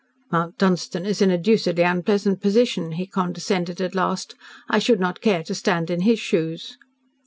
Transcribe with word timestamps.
"Mount 0.31 0.57
Dunstan 0.57 1.05
is 1.05 1.21
in 1.21 1.29
a 1.29 1.37
deucedly 1.37 1.83
unpleasant 1.83 2.41
position," 2.41 2.93
he 2.93 3.05
condescended 3.05 3.79
at 3.81 3.93
last. 3.93 4.33
"I 4.67 4.79
should 4.79 4.99
not 4.99 5.21
care 5.21 5.43
to 5.43 5.53
stand 5.53 5.91
in 5.91 6.01
his 6.01 6.17
shoes." 6.17 6.75